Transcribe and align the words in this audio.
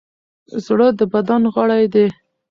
زړه 0.65 0.87
د 0.99 1.01
بدن 1.13 1.41
غړی 1.55 1.83
دی. 1.93 2.07